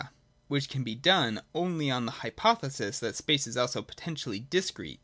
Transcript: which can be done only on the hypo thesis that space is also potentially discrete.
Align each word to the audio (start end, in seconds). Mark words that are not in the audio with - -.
which 0.47 0.67
can 0.67 0.83
be 0.83 0.95
done 0.95 1.39
only 1.53 1.91
on 1.91 2.07
the 2.07 2.11
hypo 2.23 2.55
thesis 2.55 2.97
that 2.97 3.15
space 3.15 3.45
is 3.45 3.55
also 3.55 3.83
potentially 3.83 4.39
discrete. 4.39 4.99